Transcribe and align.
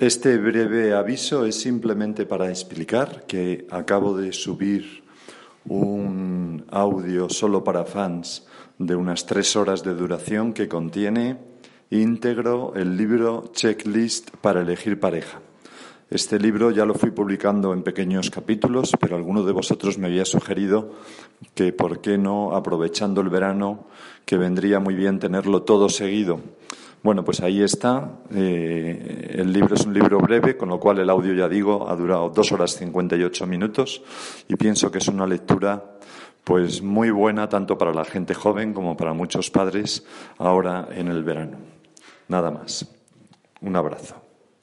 Este 0.00 0.38
breve 0.38 0.92
aviso 0.92 1.46
es 1.46 1.60
simplemente 1.60 2.26
para 2.26 2.48
explicar 2.48 3.26
que 3.28 3.64
acabo 3.70 4.16
de 4.16 4.32
subir 4.32 5.04
un 5.66 6.64
audio 6.72 7.28
solo 7.28 7.62
para 7.62 7.84
fans 7.84 8.44
de 8.76 8.96
unas 8.96 9.24
tres 9.24 9.54
horas 9.54 9.84
de 9.84 9.94
duración 9.94 10.52
que 10.52 10.66
contiene 10.66 11.38
íntegro 11.90 12.72
el 12.74 12.96
libro 12.96 13.52
Checklist 13.52 14.32
para 14.40 14.62
elegir 14.62 14.98
pareja. 14.98 15.40
Este 16.10 16.40
libro 16.40 16.72
ya 16.72 16.84
lo 16.84 16.94
fui 16.94 17.12
publicando 17.12 17.72
en 17.72 17.84
pequeños 17.84 18.30
capítulos, 18.30 18.90
pero 18.98 19.14
alguno 19.14 19.44
de 19.44 19.52
vosotros 19.52 19.96
me 19.96 20.08
había 20.08 20.24
sugerido 20.24 20.90
que, 21.54 21.72
¿por 21.72 22.00
qué 22.00 22.18
no, 22.18 22.56
aprovechando 22.56 23.20
el 23.20 23.28
verano, 23.28 23.86
que 24.24 24.38
vendría 24.38 24.80
muy 24.80 24.94
bien 24.96 25.20
tenerlo 25.20 25.62
todo 25.62 25.88
seguido? 25.88 26.40
Bueno, 27.04 27.22
pues 27.22 27.40
ahí 27.42 27.62
está. 27.62 28.12
Eh, 28.34 29.34
el 29.34 29.52
libro 29.52 29.74
es 29.74 29.84
un 29.84 29.92
libro 29.92 30.18
breve, 30.20 30.56
con 30.56 30.70
lo 30.70 30.80
cual 30.80 31.00
el 31.00 31.10
audio, 31.10 31.34
ya 31.34 31.50
digo, 31.50 31.86
ha 31.86 31.94
durado 31.96 32.30
dos 32.30 32.50
horas 32.50 32.76
cincuenta 32.78 33.14
y 33.14 33.22
ocho 33.22 33.46
minutos 33.46 34.02
y 34.48 34.56
pienso 34.56 34.90
que 34.90 34.98
es 34.98 35.08
una 35.08 35.26
lectura 35.26 35.98
pues 36.44 36.80
muy 36.80 37.10
buena 37.10 37.46
tanto 37.46 37.76
para 37.76 37.92
la 37.92 38.06
gente 38.06 38.32
joven 38.32 38.72
como 38.72 38.96
para 38.96 39.12
muchos 39.12 39.50
padres 39.50 40.06
ahora 40.38 40.88
en 40.92 41.08
el 41.08 41.22
verano. 41.24 41.58
Nada 42.28 42.50
más. 42.50 42.90
Un 43.60 43.76
abrazo. 43.76 44.16